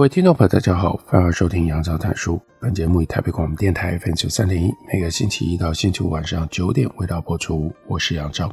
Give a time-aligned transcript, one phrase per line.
[0.00, 2.40] 各位听众朋友，大家好，欢迎收听杨照谈书。
[2.58, 7.70] 本节目以台北广播电台 FM 九三点一，每个星期一到星期五晚上九点为大家播出。
[7.86, 8.50] 我是杨照。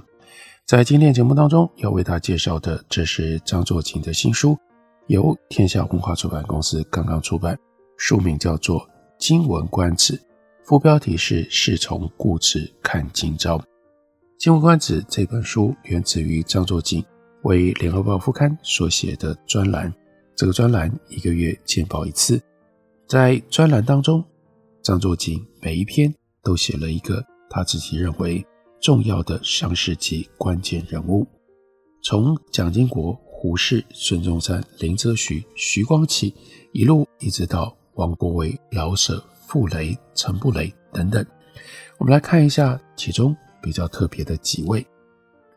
[0.65, 4.57] 在今天节目当中要为大家介绍的，这是张作霖的新书，
[5.07, 7.57] 由天下文化出版公司刚刚出版，
[7.97, 8.81] 书名叫做
[9.17, 10.17] 《今文观止》，
[10.65, 13.57] 副标题是“试从故纸看今朝”。
[14.37, 17.01] 《今文观止》这本书源自于张作霖
[17.43, 19.93] 为联合报副刊所写的专栏。
[20.37, 22.39] 这个专栏一个月见报一次，
[23.07, 24.23] 在专栏当中，
[24.83, 28.45] 张作霖每一篇都写了一个他自己认为
[28.79, 31.25] 重要的上世纪关键人物，
[32.03, 36.35] 从蒋经国、胡适、孙中山、林则徐、徐光启，
[36.71, 41.25] 一路一直到王国维、老舍、傅雷、陈布雷等等。
[41.97, 44.85] 我们来看一下其中比较特别的几位，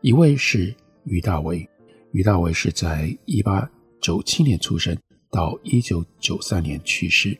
[0.01, 1.69] 一位是俞大为，
[2.13, 3.69] 俞大为是在一八
[4.01, 4.97] 九七年出生，
[5.29, 7.39] 到一九九三年去世，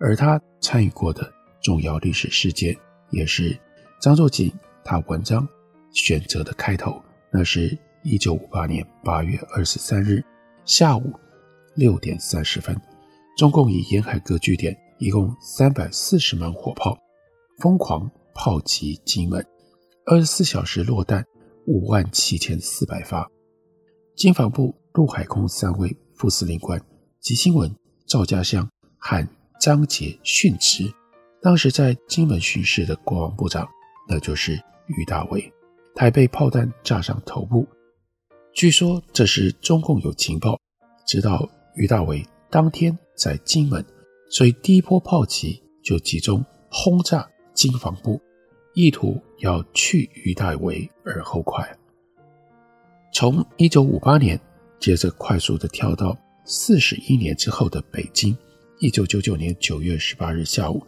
[0.00, 2.76] 而他参与过的重要历史事件，
[3.10, 3.56] 也是
[4.00, 4.52] 张作霖
[4.84, 5.48] 他文章
[5.92, 7.00] 选择的开头。
[7.30, 10.24] 那是一九五八年八月二十三日
[10.64, 11.12] 下午
[11.76, 12.76] 六点三十分，
[13.36, 16.98] 中共以沿海各据点一共三百四十门火炮，
[17.60, 19.46] 疯狂炮击金门，
[20.06, 21.24] 二十四小时落弹
[21.66, 23.30] 五万七千四百发，
[24.18, 24.74] 经防部。
[24.94, 26.82] 陆海空三位副司令官
[27.20, 27.72] 吉星文、
[28.04, 29.28] 赵家乡和
[29.60, 30.92] 张杰殉职。
[31.40, 33.68] 当时在金门巡视的国防部长，
[34.08, 34.54] 那就是
[34.88, 35.52] 于大伟，
[35.94, 37.64] 他还被炮弹炸伤头部。
[38.52, 40.58] 据说这是中共有情报，
[41.06, 43.84] 知道于大伟当天在金门，
[44.30, 47.24] 所以第一波炮击就集中轰炸
[47.54, 48.20] 经防部，
[48.74, 51.78] 意图要去于大伟而后快。
[53.18, 54.40] 从一九五八年。
[54.78, 58.38] 接着快速的跳到四十一年之后的北京，
[58.78, 60.80] 一九九九年九月十八日下午，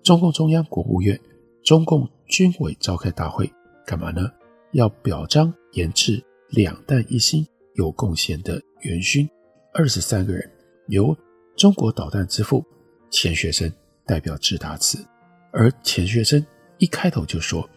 [0.00, 1.20] 中共中央国务院、
[1.64, 3.50] 中共军委召开大会，
[3.84, 4.30] 干嘛呢？
[4.70, 7.44] 要表彰研制两弹一星
[7.74, 9.28] 有贡献的元勋
[9.74, 10.48] 二十三个人，
[10.86, 11.16] 由
[11.56, 12.64] 中国导弹之父
[13.10, 13.74] 钱学森
[14.06, 15.04] 代表致答词，
[15.50, 16.46] 而钱学森
[16.78, 17.68] 一开头就说：“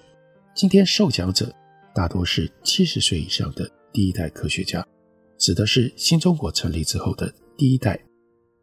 [0.55, 1.51] 今天受奖者
[1.95, 4.85] 大多是七十岁以上的第一代科学家。”
[5.39, 7.99] 指的是新中国成立之后的第一代，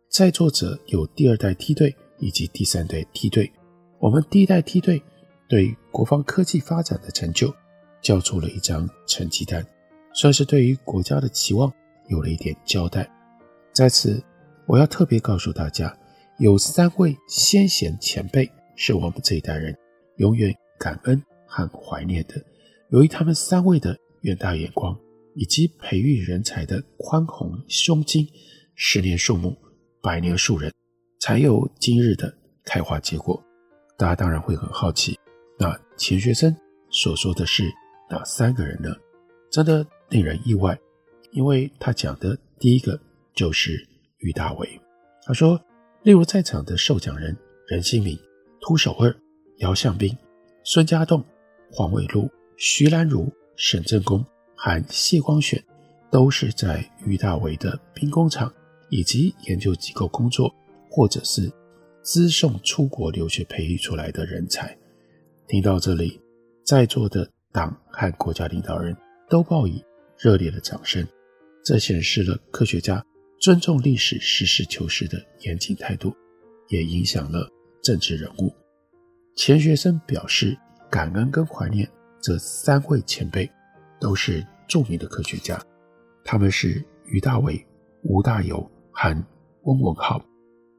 [0.08, 3.50] 在座者有第二代梯队以及第三代梯队。
[3.98, 5.02] 我们第一代梯队
[5.48, 7.54] 对国防科技发展的成就
[8.00, 9.64] 交出了一张成绩单，
[10.14, 11.70] 算是对于国家的期望
[12.08, 13.06] 有了一点交代。
[13.72, 14.22] 在此，
[14.66, 15.94] 我要特别告诉大家，
[16.38, 19.76] 有三位先贤前辈是我们这一代人
[20.16, 22.42] 永远感恩和怀念的。
[22.88, 24.98] 由于他们三位的远大眼光。
[25.34, 28.26] 以及培育人才的宽宏胸襟，
[28.74, 29.56] 十年树木，
[30.02, 30.72] 百年树人，
[31.20, 32.32] 才有今日的
[32.64, 33.42] 开花结果。
[33.96, 35.18] 大家当然会很好奇，
[35.58, 36.56] 那钱学森
[36.90, 37.70] 所说的是
[38.10, 38.94] 哪三个人呢？
[39.50, 40.78] 真的令人意外，
[41.30, 42.98] 因为他讲的第一个
[43.34, 43.86] 就是
[44.18, 44.80] 于大伟。
[45.24, 45.60] 他说，
[46.02, 47.36] 例如在场的受奖人
[47.68, 48.18] 任新明、
[48.60, 49.14] 秃守二、
[49.58, 50.16] 姚向斌、
[50.64, 51.24] 孙家栋、
[51.70, 54.24] 黄伟禄、徐兰如、沈正功。
[54.64, 55.60] 和谢光选
[56.08, 58.54] 都是在于大维的兵工厂
[58.90, 60.54] 以及研究机构工作，
[60.88, 61.52] 或者是
[62.04, 64.78] 资送出国留学培育出来的人才。
[65.48, 66.20] 听到这里，
[66.64, 68.96] 在座的党和国家领导人
[69.28, 69.84] 都报以
[70.16, 71.04] 热烈的掌声，
[71.64, 73.04] 这显示了科学家
[73.40, 76.14] 尊重历史、实事求是的严谨态度，
[76.68, 77.50] 也影响了
[77.82, 78.54] 政治人物。
[79.34, 80.56] 钱学森表示
[80.88, 81.90] 感恩跟怀念
[82.22, 83.50] 这三位前辈，
[83.98, 84.46] 都是。
[84.72, 85.62] 著名的科学家，
[86.24, 87.62] 他们是于大伟、
[88.04, 89.24] 吴大猷和
[89.64, 90.18] 翁文浩。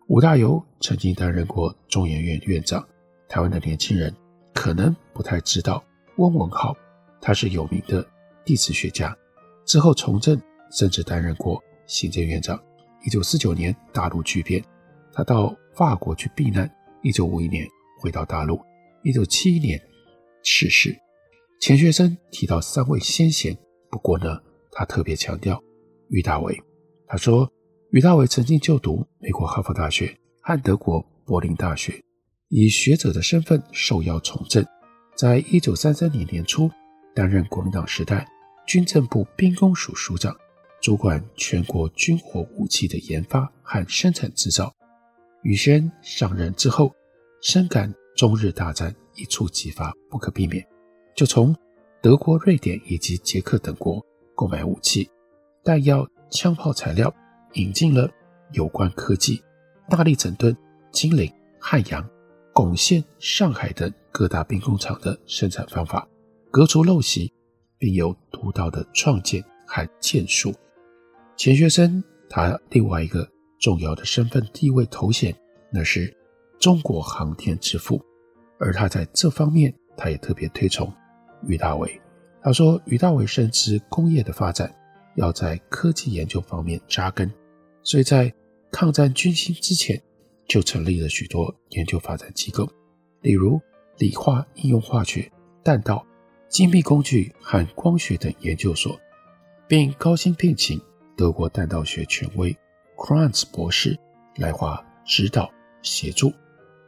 [0.07, 2.83] 吴大猷曾经担任过中研院院长。
[3.29, 4.11] 台湾的年轻人
[4.51, 5.83] 可能不太知道
[6.17, 6.75] 翁文浩，
[7.21, 8.03] 他是有名的
[8.43, 9.15] 地质学家，
[9.63, 10.41] 之后从政，
[10.71, 12.59] 甚至担任过行政院长。
[13.05, 14.63] 一九四九年大陆剧变，
[15.11, 16.67] 他到法国去避难。
[17.03, 17.67] 一九五一年
[17.99, 18.59] 回到大陆，
[19.03, 19.79] 一九七一年
[20.41, 20.97] 逝世。
[21.61, 23.55] 钱学森提到三位先贤。
[23.93, 24.41] 不过呢，
[24.71, 25.61] 他特别强调
[26.09, 26.59] 俞大伟。
[27.05, 27.47] 他说，
[27.91, 32.03] 俞大伟曾经就读美国哈佛大学和德国柏林大学，
[32.49, 34.65] 以学者的身份受邀从政，
[35.15, 36.71] 在一九三三年年初
[37.13, 38.27] 担任国民党时代
[38.65, 40.35] 军政部兵工署署长，
[40.81, 44.73] 主管全国军火武器的研发和生产制造。
[45.43, 46.91] 俞先上任之后，
[47.43, 50.65] 深感中日大战一触即发，不可避免，
[51.15, 51.55] 就从
[52.03, 54.05] 德国、瑞典以及捷克等国
[54.35, 55.09] 购买武器、
[55.63, 57.15] 弹药、枪炮材料，
[57.53, 58.11] 引进了
[58.51, 59.41] 有关科技，
[59.88, 60.53] 大力整顿
[60.91, 62.05] 金陵、汉阳、
[62.53, 66.05] 珙县、上海等各大兵工厂的生产方法，
[66.51, 67.31] 革除陋习，
[67.77, 70.53] 并有独到的创建和建树。
[71.38, 73.25] 钱学森他另外一个
[73.61, 75.33] 重要的身份地位头衔，
[75.71, 76.13] 那是
[76.59, 78.03] 中国航天之父，
[78.59, 80.94] 而他在这方面，他也特别推崇。
[81.47, 82.01] 俞大伟，
[82.41, 84.73] 他说：“俞大伟深知工业的发展
[85.15, 87.31] 要在科技研究方面扎根，
[87.83, 88.33] 所以在
[88.71, 90.01] 抗战军兴之前
[90.47, 92.67] 就成立了许多研究发展机构，
[93.21, 93.61] 例如
[93.97, 95.31] 理化应用化学、
[95.63, 96.05] 弹道、
[96.49, 98.99] 精密工具和光学等研究所，
[99.67, 100.81] 并高薪聘请
[101.15, 102.55] 德国弹道学权威
[102.97, 103.97] Kranz 博士
[104.37, 105.51] 来华指导
[105.81, 106.33] 协助，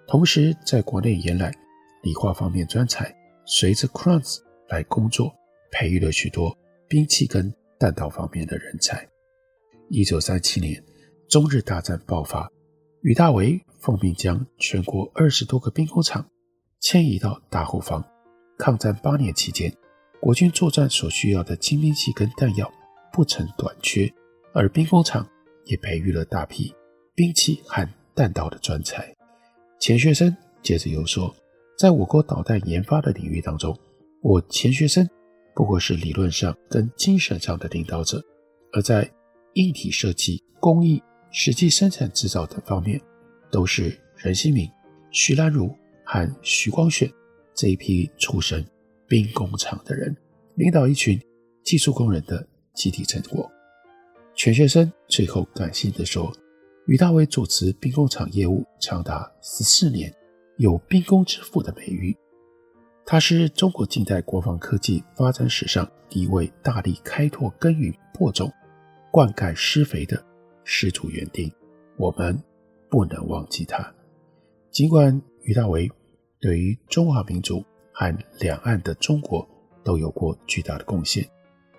[0.07, 1.53] 同时在国内延揽
[2.01, 3.15] 理化方面专才，
[3.45, 5.33] 随着 Kranz 来工作，
[5.71, 6.55] 培育了许多
[6.87, 9.07] 兵器跟弹道方面的人才。
[9.89, 10.83] 一九三七年，
[11.27, 12.49] 中日大战爆发，
[13.01, 16.27] 俞大为奉命将全国二十多个兵工厂
[16.79, 18.03] 迁移到大后方。
[18.57, 19.71] 抗战八年期间，
[20.19, 22.71] 国军作战所需要的精兵器跟弹药
[23.11, 24.11] 不曾短缺，
[24.53, 25.27] 而兵工厂
[25.65, 26.73] 也培育了大批
[27.13, 29.13] 兵器和弹道的专才。
[29.77, 31.35] 钱学森接着又说，
[31.77, 33.77] 在我国导弹研发的领域当中，
[34.27, 35.07] 我钱学森
[35.53, 38.19] 不过是理论上跟精神上的领导者，
[38.73, 39.07] 而在
[39.53, 40.99] 硬体设计、工艺、
[41.29, 42.99] 实际生产制造等方面，
[43.51, 44.67] 都是任新明、
[45.11, 45.71] 徐兰如
[46.03, 47.07] 和徐光选
[47.53, 48.65] 这一批出身
[49.07, 50.17] 兵工厂的人，
[50.55, 51.21] 领导一群
[51.63, 53.47] 技术工人的集体成果。
[54.35, 56.35] 钱学森最后感性地说
[56.87, 60.11] ：“俞大伟主持兵工厂业务长达十四年，
[60.57, 62.17] 有‘兵工之父’的美誉。”
[63.07, 68.51] 他是中国近代国防科技发展史上第一位大力开拓、耕耘、播种、
[69.11, 70.25] 灌溉、施肥的
[70.63, 71.51] 始祖园丁，
[71.97, 72.35] 我们
[72.89, 73.93] 不能忘记他。
[74.71, 75.87] 尽管俞大维
[76.39, 77.63] 对于中华民族
[77.93, 79.47] 和两岸的中国
[79.83, 81.23] 都有过巨大的贡献，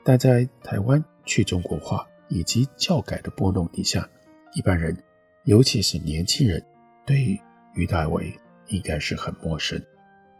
[0.05, 4.09] 但在台湾去中国化以及教改的拨弄底下，
[4.55, 4.97] 一般人，
[5.43, 6.65] 尤其是年轻人，
[7.05, 7.37] 对于
[7.75, 8.33] 俞大维
[8.69, 9.83] 应该是很陌生。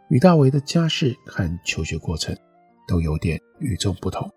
[0.09, 2.35] 于大为的家世和求学过程
[2.87, 4.29] 都有点与众不同。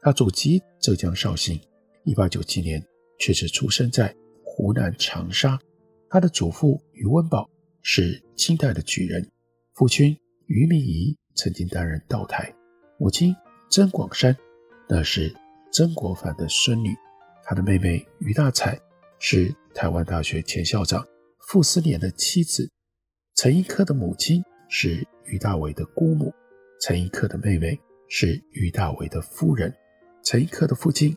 [0.00, 1.60] 他祖籍浙江绍兴
[2.06, 2.84] ，1897年
[3.20, 4.14] 却是出生在
[4.44, 5.58] 湖南长沙。
[6.08, 7.48] 他的祖父于温宝
[7.82, 9.30] 是清代的举人，
[9.74, 12.52] 父亲于明仪曾经担任道台，
[12.98, 13.34] 母亲
[13.70, 14.36] 曾广珊
[14.88, 15.32] 那是
[15.72, 16.90] 曾国藩的孙女。
[17.44, 18.78] 他的妹妹于大彩
[19.20, 21.06] 是台湾大学前校长
[21.48, 22.68] 傅斯年的妻子。
[23.34, 25.06] 陈寅恪的母亲是。
[25.26, 26.34] 于大伟的姑母，
[26.80, 29.72] 陈寅恪的妹妹是于大伟的夫人。
[30.24, 31.16] 陈寅恪的父亲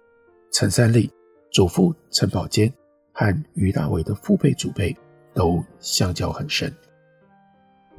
[0.53, 1.11] 陈三立、
[1.51, 2.71] 祖父陈宝坚
[3.11, 4.95] 和于大伟的父辈、祖辈
[5.33, 6.71] 都相交很深。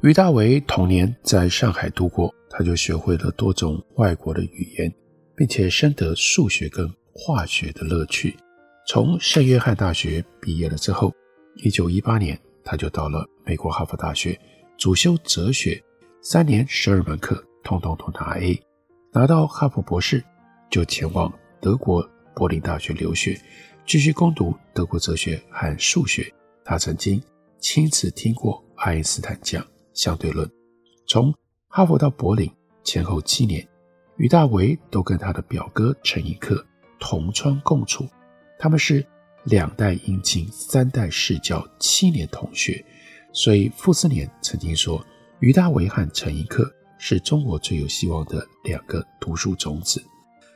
[0.01, 4.91] 于大伟童年在上海度过，他就学会了多种外国的语言，
[5.35, 8.35] 并且深得数学跟化学的乐趣。
[8.87, 11.13] 从圣约翰大学毕业了之后，
[11.57, 14.39] 一九一八年他就到了美国哈佛大学，
[14.77, 15.83] 主修哲学。
[16.19, 18.61] 三年十二门课，通通都拿 A，
[19.13, 20.21] 拿到哈佛博士，
[20.69, 21.31] 就前往
[21.61, 22.05] 德国
[22.35, 23.39] 柏林大学留学，
[23.85, 26.29] 继续攻读德国哲学和数学。
[26.65, 27.21] 他曾经
[27.59, 30.49] 亲自听过爱因斯坦讲相对论。
[31.07, 31.33] 从
[31.69, 32.51] 哈佛到柏林
[32.83, 33.65] 前后七年，
[34.17, 36.61] 俞大维都跟他的表哥陈寅恪
[36.99, 38.05] 同窗共处，
[38.59, 39.05] 他们是
[39.45, 42.83] 两代姻亲，三代世交，七年同学。
[43.31, 45.05] 所以傅斯年曾经说。
[45.39, 46.67] 俞大为和陈寅恪
[46.97, 50.03] 是中国最有希望的两个读书种子。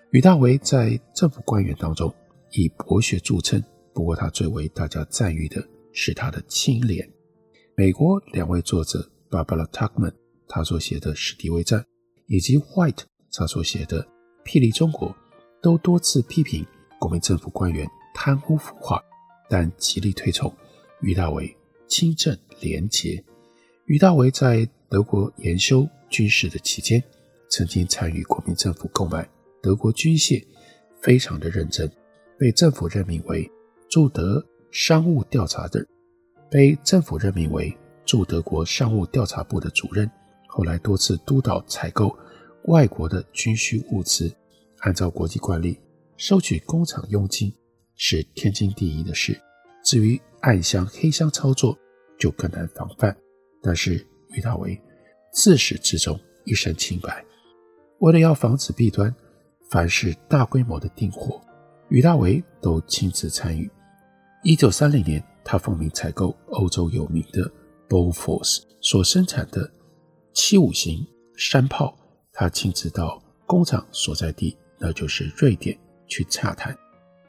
[0.09, 2.11] 俞大为在政府官员当中
[2.53, 3.63] 以博学著称，
[3.93, 5.63] 不过他最为大家赞誉的
[5.93, 7.07] 是他的清廉。
[7.75, 10.13] 美国两位作者 Barbara Tuchman
[10.47, 11.79] 他所写的《史迪威战》，
[12.25, 14.03] 以及 White 他所写的
[14.43, 15.09] 《霹雳中国》，
[15.61, 16.65] 都多次批评
[16.99, 18.99] 国民政府官员贪污腐化，
[19.47, 20.51] 但极力推崇
[21.01, 21.55] 俞大为
[21.91, 23.21] 清正廉洁。
[23.85, 27.03] 俞大为在德国研修军事的期间，
[27.49, 29.29] 曾经参与国民政府购买
[29.61, 30.41] 德国军械，
[31.01, 31.91] 非常的认真，
[32.39, 33.51] 被政府任命为
[33.89, 35.85] 驻德商务调查的，
[36.49, 40.09] 被政府任命为驻德国商务调查部的主任。
[40.47, 42.17] 后来多次督导采购
[42.67, 44.33] 外国的军需物资，
[44.79, 45.77] 按照国际惯例，
[46.15, 47.53] 收取工厂佣金
[47.97, 49.37] 是天经地义的事。
[49.83, 51.77] 至于暗箱黑箱操作，
[52.21, 53.17] 就更难防范。
[53.63, 54.79] 但是俞大为
[55.33, 57.25] 自始至终一身清白。
[57.99, 59.13] 为了要防止弊端，
[59.71, 61.41] 凡是大规模的订货，
[61.89, 63.69] 俞大为都亲自参与。
[64.43, 67.51] 一九三零年，他奉命采购欧洲有名的
[67.89, 69.69] Bofors 所生产的。
[70.33, 71.93] 七五型山炮，
[72.31, 76.75] 他亲自到工厂所在地，那就是瑞典去洽谈。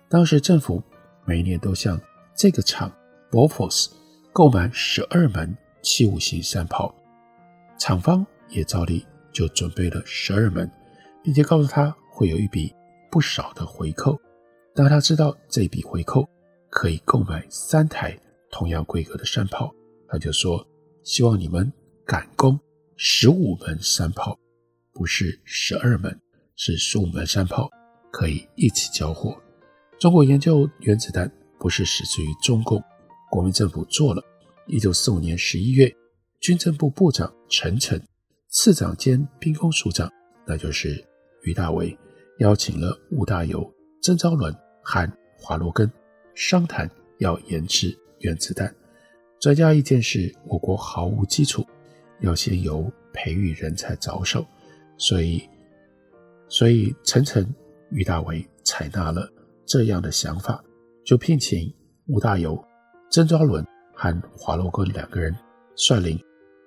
[0.08, 0.80] 当时政府
[1.26, 2.00] 每年都向
[2.37, 2.90] 这个厂
[3.30, 3.90] Bofors
[4.33, 6.95] 购买十二门七五型山炮，
[7.79, 10.71] 厂方也照例就准备了十二门，
[11.23, 12.75] 并且告诉他会有一笔
[13.11, 14.19] 不少的回扣。
[14.75, 16.27] 当他知道这笔回扣
[16.71, 18.19] 可以购买三台
[18.51, 19.71] 同样规格的山炮，
[20.09, 20.67] 他就说
[21.05, 21.71] ：“希望你们
[22.07, 22.59] 赶工。”
[22.97, 24.39] 十五门山炮，
[24.93, 26.19] 不是十二门，
[26.57, 27.69] 是十五门山炮，
[28.11, 29.37] 可以一起交货。
[29.99, 32.83] 中国研究原子弹不是始自于中共，
[33.33, 34.23] 国民政府做了。
[34.67, 35.91] 一九四五年十一月，
[36.39, 37.99] 军政部部长陈诚，
[38.51, 40.12] 次长兼兵工署长，
[40.47, 41.03] 那就是
[41.41, 41.99] 俞大为，
[42.41, 43.73] 邀请了吴大猷、
[44.03, 45.91] 曾昭伦韩华罗庚
[46.35, 48.73] 商谈，要研制原子弹。
[49.41, 51.67] 专家意见是我国毫无基础。
[52.21, 54.47] 要先由培育人才着手，
[54.99, 55.43] 所以，
[56.49, 57.43] 所以陈诚、
[57.91, 59.27] 俞大为采纳了
[59.65, 60.62] 这样的想法，
[61.03, 61.75] 就聘请
[62.07, 62.62] 吴大猷、
[63.12, 65.37] 曾昭伦和华罗庚两个人
[65.76, 66.19] 率领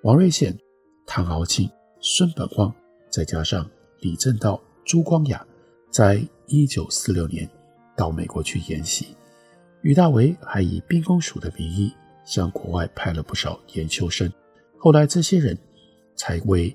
[0.04, 0.56] 王瑞宪、
[1.04, 1.68] 唐敖庆、
[2.00, 2.72] 孙本旺，
[3.10, 5.44] 再加上李政道、朱光亚，
[5.90, 7.50] 在一九四六年
[7.96, 9.16] 到美国去研习。
[9.82, 11.92] 俞大为还以兵工署的名义
[12.24, 14.32] 向国外派了不少研修生。
[14.78, 15.58] 后来，这些人
[16.14, 16.72] 才为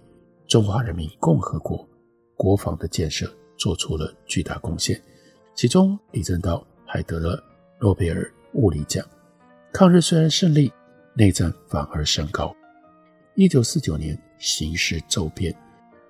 [0.50, 1.88] 中华人民共和国
[2.36, 5.01] 国防的建设做出了巨大贡献。
[5.56, 7.42] 其中，李政道还得了
[7.80, 9.01] 诺贝尔物理奖。
[9.74, 10.72] 抗日虽然胜利，
[11.16, 12.54] 内战反而升高。
[13.36, 15.56] 一九四九年，形势骤变，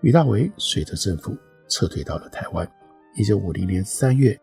[0.01, 1.37] 俞大维随着政府
[1.69, 2.69] 撤退到了台湾。
[3.15, 4.37] 一九五零年三月，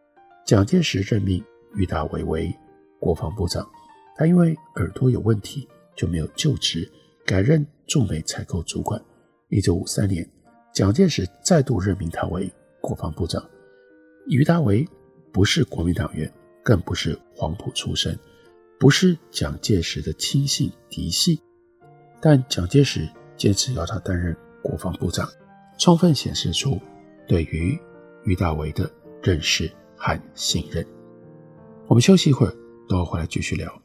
[0.47, 1.45] 蒋介石任命
[1.75, 2.55] 俞大维为
[3.01, 3.69] 国防部长，
[4.17, 6.89] 他因为耳朵有问题，就没有就职。
[7.27, 9.03] 改任驻美采购主管。
[9.49, 10.27] 一九五三年，
[10.73, 13.45] 蒋介石再度任命他为国防部长。
[14.29, 14.87] 俞大维
[15.33, 16.33] 不是国民党员，
[16.63, 18.19] 更不是黄埔出身，
[18.79, 21.41] 不是蒋介石的亲信嫡系，
[22.21, 25.29] 但蒋介石坚持要他担任国防部长，
[25.79, 26.81] 充分显示出
[27.27, 27.77] 对于
[28.25, 28.89] 于大为的
[29.21, 30.87] 认识和信任。
[31.89, 32.55] 我们休息一会儿，
[32.89, 33.83] 等我回来继续聊。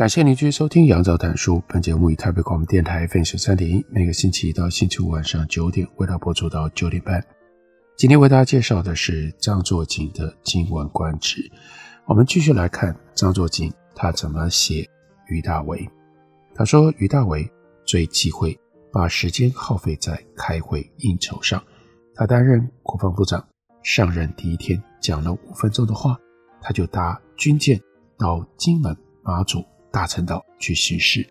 [0.00, 1.62] 感谢您继续收听杨照谈书。
[1.68, 7.22] 本节目以台北广播电台 FM 九三点一，每个星期一到星期五晚上九点，为大家播出到九点半。
[7.98, 11.42] 今天为大家介绍的是张作锦的《今晚观止》。
[12.06, 14.88] 我们继续来看张作锦他怎么写
[15.28, 15.86] 于大维。
[16.54, 17.46] 他说于大维
[17.84, 18.58] 最忌讳
[18.90, 21.62] 把时间耗费在开会应酬上。
[22.14, 23.46] 他担任国防部长，
[23.82, 26.18] 上任第一天讲了五分钟的话，
[26.62, 27.78] 他就搭军舰
[28.16, 29.62] 到金门、马祖。
[29.90, 31.26] 大陈岛去巡视，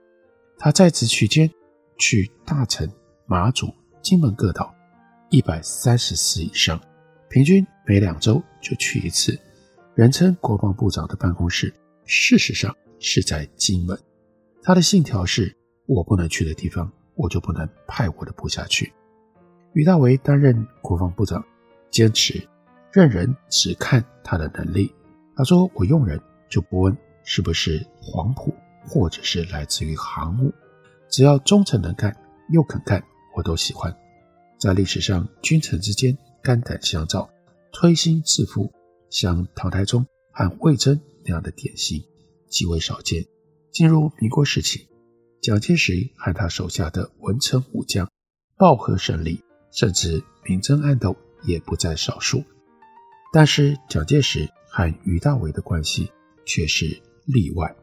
[0.58, 1.50] 他在职期间
[1.98, 2.92] 去大陈、
[3.25, 4.74] 马祖、金门各岛
[5.30, 6.80] 一百三十次以上，
[7.30, 9.39] 平均每两周就去一次。
[9.96, 11.74] 人称国防部长的办公室，
[12.06, 13.98] 事实上是在金门。
[14.62, 18.92] 他的信条是：我不能去的地方，我就不能派我的部下去。
[19.74, 21.44] 于大为担任国防部长，
[21.92, 22.42] 坚持
[22.92, 24.94] 任人只看他的能力。
[25.36, 28.54] 他说：“我用人就不问是不是黄埔，
[28.88, 30.54] 或者是来自于航母，
[31.10, 32.16] 只要忠诚能干
[32.52, 33.04] 又肯干，
[33.36, 33.96] 我都喜欢。
[34.60, 37.30] 在历史上，君臣之间肝胆相照、
[37.72, 38.72] 推心置腹，
[39.10, 42.04] 像唐太宗和魏征那样的典型
[42.50, 43.26] 极为少见。
[43.72, 44.88] 进入民国时期，
[45.42, 48.10] 蒋介石和他手下的文臣武将
[48.58, 52.44] 报贺胜利，甚至明争暗斗也不在少数。
[53.32, 56.12] 但是蒋介石和俞大维的关系
[56.46, 57.00] 却是
[57.32, 57.76] 例外。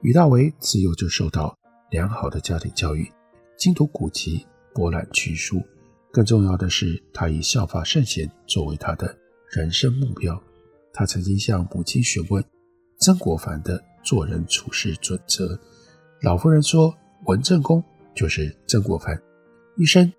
[0.00, 1.56] 俞大维自幼就受到
[1.90, 3.08] 良好的家庭教育，
[3.56, 5.62] 精读古籍，博览群书。
[6.10, 9.16] 更重要的是，他以效法圣贤作为他的
[9.50, 10.42] 人生目标。
[10.92, 12.44] 他曾经向母亲询问
[12.98, 15.58] 曾国藩的做人处事准则。
[16.22, 16.92] 老夫人说，
[17.26, 17.82] 文正公
[18.16, 19.16] 就是曾国藩，
[19.76, 20.12] 一生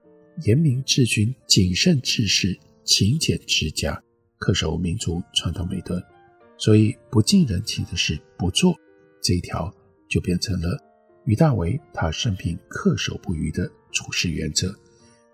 [0.46, 4.02] 严明治军，谨慎治世，勤俭持家，
[4.40, 6.02] 恪守民族传统美德。
[6.64, 8.74] 所以，不近人情的事不做。
[9.22, 9.70] 这一条
[10.08, 10.82] 就变成了
[11.26, 14.74] 俞大为他生平恪守不渝的处事原则。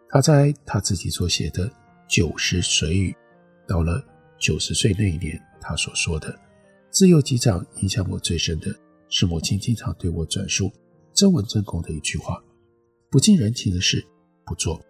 [0.10, 1.70] 他在他自己所写的
[2.08, 3.12] 《九十随语》，
[3.68, 4.04] 到了
[4.40, 6.36] 九十岁那一年，他所说的
[6.90, 8.76] “自幼及长，影响我最深的
[9.08, 10.74] 是母亲经常对我转述
[11.14, 12.44] 曾文正公的一句话
[13.12, 14.04] ：“不近人情的事
[14.44, 14.84] 不做。”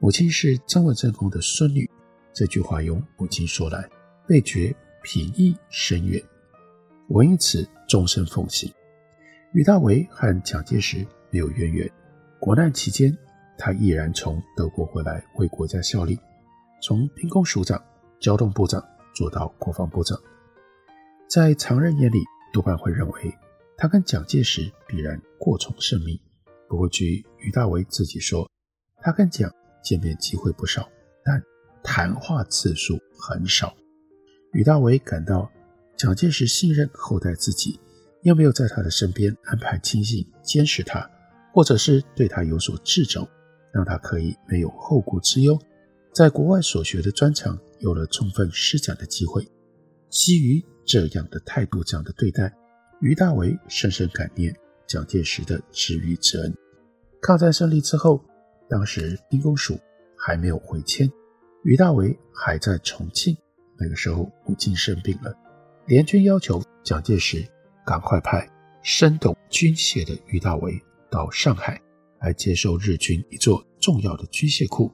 [0.00, 1.88] 母亲是曾文正公的孙女，
[2.34, 3.88] 这句话由母亲说来，
[4.26, 6.22] 倍觉平易深远。
[7.08, 8.72] 我因此终身奉行。
[9.52, 11.90] 俞大为和蒋介石没有渊源，
[12.38, 13.16] 国难期间，
[13.56, 16.18] 他毅然从德国回来为国家效力，
[16.82, 17.82] 从兵工署长、
[18.20, 18.82] 交通部长
[19.14, 20.20] 做到国防部长。
[21.28, 23.34] 在常人眼里，多半会认为
[23.76, 26.20] 他跟蒋介石必然过从甚密。
[26.68, 28.46] 不过，据俞大为自己说，
[29.00, 29.50] 他跟蒋
[29.82, 30.86] 见面机会不少，
[31.24, 31.42] 但
[31.82, 33.74] 谈话次数很少。
[34.52, 35.50] 于大为感到。
[35.96, 37.80] 蒋介石信任厚待自己，
[38.22, 41.10] 又没有在他的身边安排亲信监视他，
[41.52, 43.26] 或者是对他有所掣肘，
[43.72, 45.58] 让他可以没有后顾之忧，
[46.14, 49.44] 在国外所学的专长有了充分施展的机会。
[50.08, 52.54] 基于这样的态度，这样的对待，
[53.00, 54.54] 于大为深深感念
[54.86, 56.54] 蒋介石的知遇之恩。
[57.20, 58.24] 抗战胜利之后，
[58.68, 59.76] 当时兵工署
[60.16, 61.10] 还没有回迁，
[61.64, 63.36] 于大为还在重庆，
[63.78, 65.34] 那个时候母亲生病了。
[65.86, 67.46] 联军要求蒋介石
[67.86, 68.46] 赶快派
[68.82, 70.78] 深懂军械的俞大为
[71.10, 71.80] 到上海
[72.20, 74.92] 来接受日军一座重要的军械库。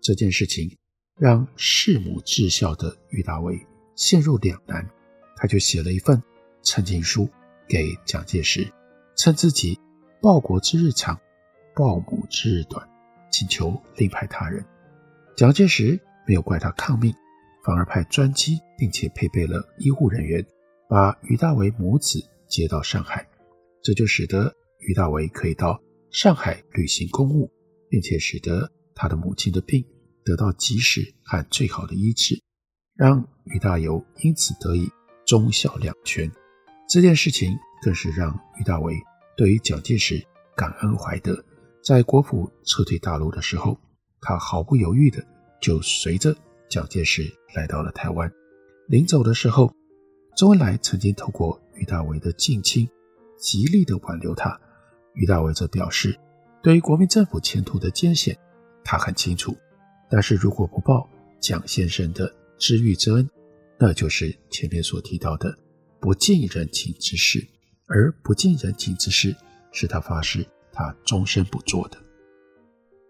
[0.00, 0.74] 这件事情
[1.18, 3.60] 让弑母至孝的俞大为
[3.94, 4.88] 陷入两难，
[5.36, 6.22] 他就写了一份
[6.62, 7.28] 陈情书
[7.68, 8.66] 给蒋介石，
[9.16, 9.78] 称自己
[10.22, 11.20] 报国之日长，
[11.74, 12.88] 报母之日短，
[13.30, 14.64] 请求另派他人。
[15.36, 17.14] 蒋介石没有怪他抗命。
[17.62, 20.44] 反而派专机，并且配备了医护人员，
[20.88, 22.18] 把于大为母子
[22.48, 23.28] 接到上海，
[23.82, 27.50] 这就使得于大为可以到上海履行公务，
[27.88, 29.84] 并且使得他的母亲的病
[30.24, 32.40] 得到及时和最好的医治，
[32.94, 34.90] 让于大猷因此得以
[35.26, 36.30] 忠孝两全。
[36.88, 38.94] 这件事情更是让于大为
[39.36, 41.44] 对于蒋介石感恩怀德，
[41.84, 43.78] 在国府撤退大陆的时候，
[44.20, 45.24] 他毫不犹豫的
[45.60, 46.34] 就随着。
[46.70, 48.32] 蒋介石来到了台湾，
[48.86, 49.74] 临走的时候，
[50.36, 52.88] 周恩来曾经透过俞大为的近亲，
[53.36, 54.56] 极力的挽留他。
[55.14, 56.16] 俞大为则表示，
[56.62, 58.38] 对于国民政府前途的艰险，
[58.84, 59.56] 他很清楚。
[60.08, 63.28] 但是如果不报蒋先生的知遇之恩，
[63.76, 65.52] 那就是前面所提到的
[65.98, 67.44] 不近人情之事。
[67.88, 69.34] 而不近人情之事，
[69.72, 71.98] 是他发誓他终身不做的。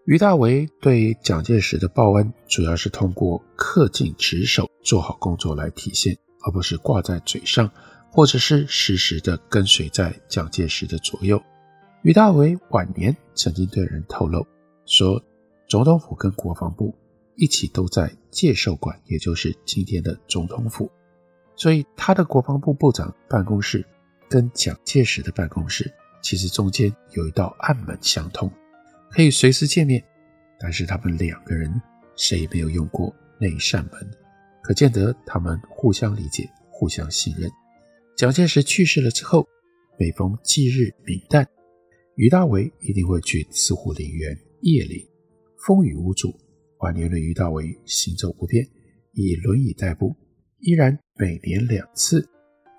[0.05, 7.69] 于大为对蒋介石的报恩，主要是通过恪尽职守、做好工作来体现，而不是挂在嘴上，
[8.11, 11.41] 或者是时时的跟随在蒋介石的左右。
[12.01, 14.45] 于大为晚年曾经对人透露
[14.87, 15.23] 说，
[15.69, 16.95] 总统府跟国防部
[17.35, 20.91] 一起都在介寿馆，也就是今天的总统府，
[21.55, 23.85] 所以他的国防部部长办公室
[24.27, 28.51] 跟蒋介石的办公室其实中间有一道暗门相通。
[29.13, 30.01] 可以随时见面，
[30.57, 31.69] 但是他们两个人
[32.15, 34.11] 谁也没有用过那一扇门，
[34.63, 37.51] 可见得他们互相理解、互相信任。
[38.15, 39.45] 蒋介石去世了之后，
[39.99, 41.45] 每逢忌日冥诞，
[42.15, 45.05] 俞大为一定会去慈湖陵园谒陵。
[45.65, 46.33] 风雨无阻，
[46.79, 48.65] 晚年的俞大为行走不便，
[49.13, 50.15] 以轮椅代步，
[50.59, 52.27] 依然每年两次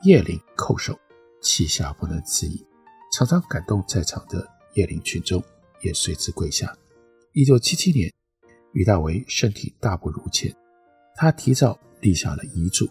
[0.02, 0.98] 谒陵叩首，
[1.42, 2.64] 泣下不能自已，
[3.12, 5.42] 常常感动在场的谒陵群众。
[5.82, 6.76] 也随之跪下。
[7.32, 8.12] 一九七七年，
[8.72, 10.54] 俞大为身体大不如前，
[11.16, 12.88] 他提早立下了遗嘱。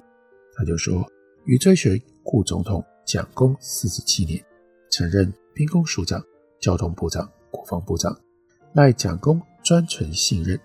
[0.56, 1.06] 他就说
[1.46, 4.44] ：“于追随顾总统蒋公四十七年，
[4.92, 6.24] 曾任兵工署长、
[6.60, 8.16] 交通部长、国防部长，
[8.74, 10.60] 赖蒋公专存信任，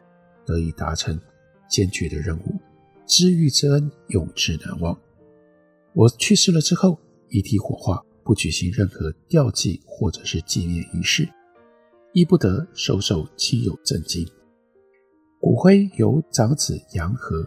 [0.45, 1.19] 得以达成
[1.69, 2.61] 艰巨的任务，
[3.07, 4.99] 知遇之恩永志难忘。
[5.93, 11.29] 我去世了之后，遗体火化不举行任何吊祭或者是纪念仪式，
[12.17, 14.27] 亦不得收受亲友赠金。
[15.39, 17.47] 骨灰由长子杨和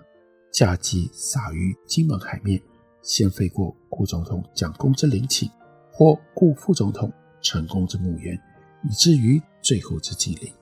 [0.54, 2.62] 驾机撒于金门海面，
[3.02, 5.50] 先飞过顾总统蒋公之陵寝
[5.92, 8.40] 或顾副总统陈公之墓园，
[8.88, 10.54] 以至于最后之祭礼。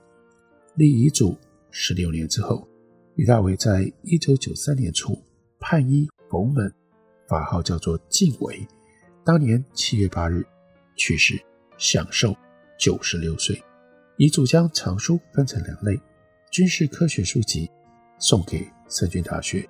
[0.76, 1.38] 立遗嘱
[1.70, 2.66] 十六年之后，
[3.16, 5.22] 俞大维在一九九三年初
[5.60, 6.74] 判依佛门，
[7.28, 8.66] 法号叫做晋伟，
[9.26, 10.46] 当年七月八日
[10.96, 11.38] 去世，
[11.78, 12.34] 享寿
[12.80, 13.62] 九十六岁。
[14.18, 16.00] 遗嘱将藏书分成两类。
[16.50, 17.70] 军事科学书籍
[18.18, 19.68] 送给圣经大学，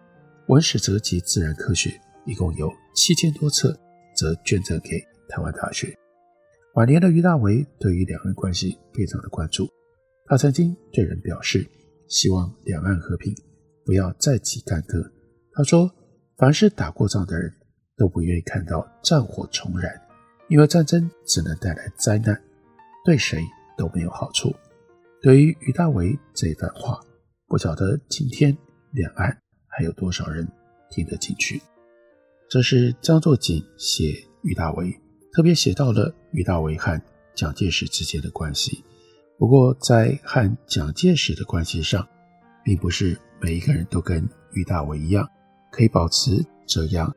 [0.47, 3.77] 文史哲及自然科学一共有七千多册，
[4.15, 5.93] 则捐赠给台湾大学。
[6.75, 9.67] 晚年的俞大维对于两岸关系非常的关注，
[10.25, 11.67] 他曾经对人表示，
[12.07, 13.35] 希望两岸和平，
[13.83, 15.03] 不要再起干戈。
[15.53, 15.91] 他说，
[16.37, 17.51] 凡是打过仗的人
[17.97, 19.91] 都不愿意看到战火重燃，
[20.47, 22.39] 因为战争只能带来灾难，
[23.03, 23.41] 对谁
[23.77, 24.53] 都没有好处。
[25.21, 26.99] 对于俞大为这番话，
[27.47, 28.55] 不晓得今天
[28.91, 29.35] 两岸
[29.67, 30.47] 还有多少人
[30.89, 31.61] 听得进去。
[32.49, 34.91] 这是张作霖写俞大为，
[35.33, 37.01] 特别写到了俞大为和
[37.35, 38.83] 蒋介石之间的关系。
[39.37, 42.07] 不过，在和蒋介石的关系上，
[42.63, 45.27] 并不是每一个人都跟俞大为一样，
[45.71, 47.15] 可以保持这样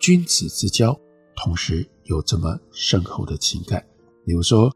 [0.00, 0.98] 君子之交，
[1.36, 3.84] 同时有这么深厚的情感。
[4.24, 4.74] 比如说，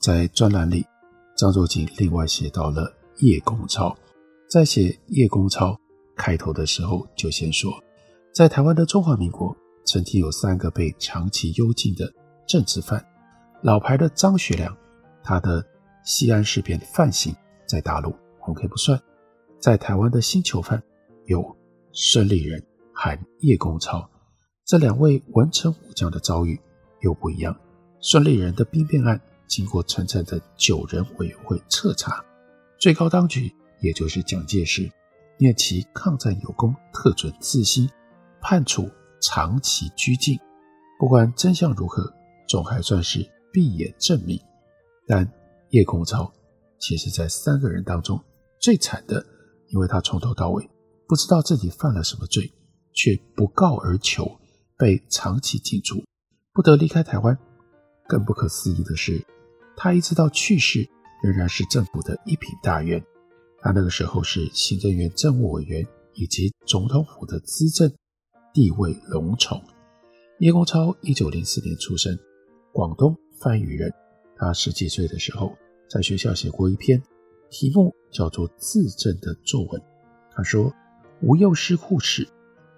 [0.00, 0.84] 在专栏里。
[1.36, 3.94] 张作霖另外写到了叶公超，
[4.48, 5.78] 在写叶公超
[6.16, 7.70] 开头的时候，就先说，
[8.32, 9.54] 在台湾的中华民国
[9.84, 12.10] 曾经有三个被长期幽禁的
[12.48, 13.04] 政治犯，
[13.62, 14.74] 老牌的张学良，
[15.22, 15.62] 他的
[16.06, 17.36] 西安事变的犯行
[17.68, 18.14] 在大陆
[18.48, 18.98] ，OK 不算，
[19.60, 20.82] 在台湾的新囚犯
[21.26, 21.54] 有
[21.92, 24.08] 孙立人和叶公超，
[24.64, 26.58] 这两位文臣武将的遭遇
[27.02, 27.54] 又不一样，
[28.00, 29.20] 孙立人的兵变案。
[29.48, 32.24] 经过层层的九人委员会彻查，
[32.78, 34.90] 最高当局也就是蒋介石，
[35.38, 37.88] 念其抗战有功，特准自新，
[38.40, 40.38] 判处长期拘禁。
[40.98, 42.12] 不管真相如何，
[42.48, 44.40] 总还算是闭眼正名。
[45.06, 45.30] 但
[45.70, 46.32] 叶公超
[46.78, 48.22] 其实，在三个人当中
[48.60, 49.24] 最惨的，
[49.68, 50.68] 因为他从头到尾
[51.06, 52.52] 不知道自己犯了什么罪，
[52.92, 54.40] 却不告而求，
[54.76, 56.02] 被长期禁足，
[56.52, 57.38] 不得离开台湾。
[58.08, 59.24] 更不可思议的是，
[59.76, 60.88] 他一直到去世，
[61.22, 63.04] 仍然是政府的一品大员。
[63.60, 67.92] 他那个时候是行政院政务委员以及总统府的资政，
[68.54, 69.62] 地位隆重。
[70.38, 72.18] 叶公超一九零四年出生，
[72.72, 73.92] 广东番禺人。
[74.36, 75.56] 他十几岁的时候，
[75.88, 77.02] 在学校写过一篇
[77.50, 79.82] 题目叫做《自证》的作文。
[80.32, 80.72] 他说
[81.22, 82.28] ：“吾幼师护士，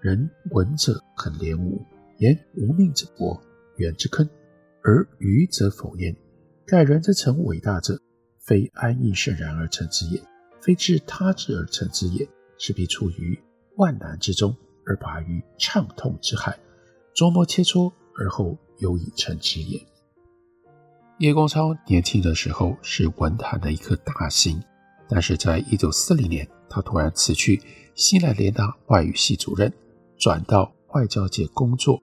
[0.00, 1.84] 人闻者很怜吾，
[2.18, 3.40] 言吾命之薄，
[3.76, 4.28] 远之坑，
[4.84, 6.14] 而愚者否焉。”
[6.70, 7.98] 盖人之成伟大者，
[8.40, 10.22] 非安逸圣然而成之也，
[10.60, 12.28] 非治他治而成之也，
[12.58, 13.42] 是必处于
[13.76, 14.54] 万难之中
[14.84, 16.58] 而拔于畅通之海，
[17.16, 19.82] 琢磨切磋而后有以成之也。
[21.20, 24.62] 叶公超年轻的时候是文坛的一颗大星，
[25.08, 27.62] 但是在一九四零年，他突然辞去
[27.94, 29.72] 西南联大外语系主任，
[30.18, 31.98] 转到外交界工作。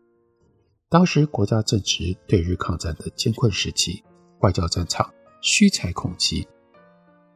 [0.89, 4.03] 当时国家正值对日抗战的艰困时期。
[4.39, 6.47] 外交战场虚财恐极，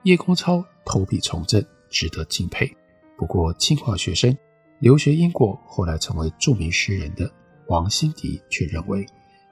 [0.03, 2.69] 叶公超投笔从政，值得敬佩。
[3.17, 4.35] 不过，清华学生
[4.79, 7.31] 留学英国，后来成为著名诗人的
[7.67, 9.05] 王辛迪却认为，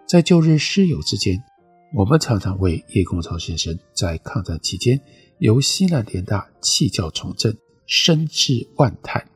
[0.08, 1.44] 在旧日师友之间，
[1.94, 5.00] 我们常常为叶公超先生在抗战期间
[5.40, 7.56] 由西南联大弃教从政，
[7.86, 9.30] 深致万叹，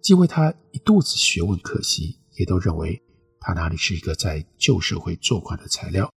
[0.00, 3.02] 既为他一肚子学问可惜，也都认为
[3.40, 6.10] 他哪里是一个在旧社会做官的材料。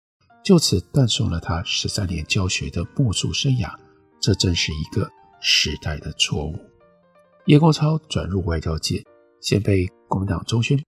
[0.44, 3.72] 就此断送了他十三年教学的墨数生涯，
[4.20, 6.56] 这正是一个时代的错误。
[7.46, 9.04] 叶公超转入外交界，
[9.40, 10.84] 先被国民党中宣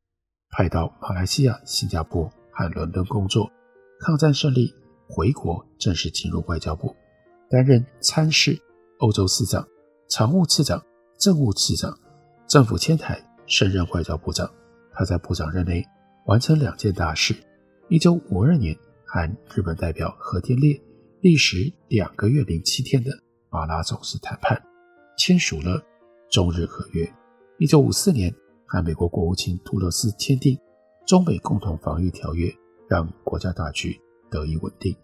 [0.49, 3.51] 派到马来西亚、新加坡和伦敦工作。
[3.99, 4.73] 抗战胜利
[5.07, 6.95] 回国，正式进入外交部，
[7.49, 8.59] 担任参事、
[8.99, 9.65] 欧洲次长、
[10.09, 10.83] 常务次长、
[11.19, 11.97] 政务次长。
[12.47, 14.49] 政府迁台，升任外交部长。
[14.91, 15.83] 他在部长任内
[16.25, 17.35] 完成两件大事：
[17.87, 18.75] 一九五二年。
[19.13, 20.81] 和日本代表和田烈
[21.21, 23.11] 历时两个月零七天的
[23.51, 24.59] 马拉总司谈判，
[25.19, 25.79] 签署了
[26.31, 27.07] 中日和约。
[27.59, 28.33] 一九五四年，
[28.65, 30.57] 和美国国务卿杜勒斯签订
[31.05, 32.51] 中美共同防御条约
[32.89, 33.95] 让国家大局
[34.31, 34.97] 得以稳定。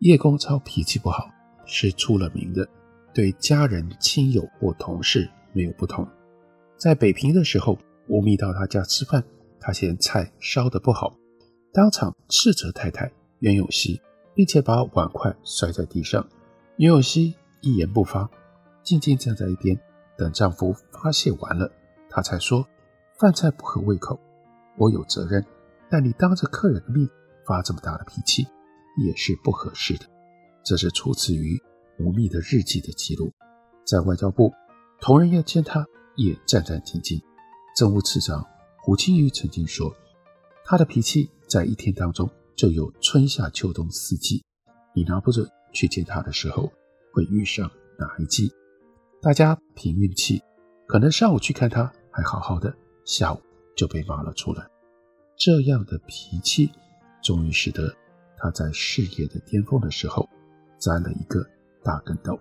[0.00, 1.26] 叶公超脾气不好，
[1.64, 2.68] 是出了名的，
[3.14, 6.06] 对家人、亲友或同事没有不同。
[6.76, 9.24] 在北平的时候，吴宓到他家吃饭，
[9.58, 11.16] 他嫌菜烧得不好，
[11.72, 13.10] 当场斥责太太
[13.46, 14.02] 袁咏熙，
[14.34, 16.28] 并且把碗筷摔在地上。
[16.78, 18.28] 袁咏熙一言不发，
[18.82, 19.78] 静静站在一边，
[20.18, 21.70] 等丈夫发泄完了，
[22.10, 22.66] 她才说
[23.20, 24.18] ：“饭菜不合胃口，
[24.76, 25.46] 我有责任，
[25.88, 27.08] 但你当着客人的面
[27.46, 28.44] 发这么大的脾气，
[29.06, 30.04] 也是不合适的。”
[30.66, 31.56] 这是出自于
[32.00, 33.32] 吴宓的日记的记录。
[33.84, 34.52] 在外交部，
[35.00, 37.22] 同仁要见他，也战战兢兢。
[37.76, 38.44] 政务次长
[38.82, 39.94] 胡庆余曾经说
[40.66, 44.42] ：“他的脾气在一天当中就有春夏秋冬四季，
[44.94, 46.72] 你拿不准。”去见他的时候，
[47.12, 48.50] 会遇上哪一季？
[49.20, 50.42] 大家凭运气，
[50.86, 53.38] 可能上午去看他还好好的，下午
[53.76, 54.66] 就被骂了出来。
[55.36, 56.70] 这样的脾气，
[57.22, 57.94] 终于使得
[58.38, 60.26] 他在事业的巅峰的时候
[60.78, 61.46] 栽了一个
[61.84, 62.40] 大跟斗。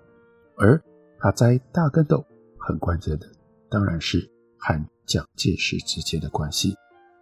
[0.55, 0.81] 而
[1.19, 2.25] 他栽大跟斗，
[2.57, 3.29] 很关键的
[3.69, 6.73] 当然是和蒋介石之间的关系。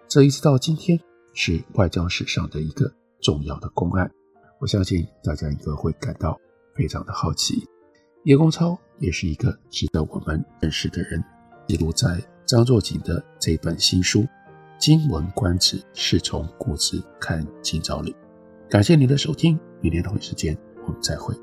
[0.07, 0.99] 这一直到今天，
[1.33, 2.91] 是外交史上的一个
[3.21, 4.09] 重要的公案。
[4.59, 6.39] 我相信大家应该会感到
[6.75, 7.67] 非常的好奇。
[8.23, 11.21] 叶公超也是一个值得我们认识的人。
[11.67, 14.21] 记录在张作锦的这本新书
[14.79, 18.15] 《今闻官职是从故职看今朝》里。
[18.69, 21.35] 感谢您的收听，明天同一时间我们再会。